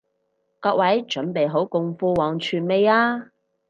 [0.59, 3.27] 各位準備好共赴黃泉未啊？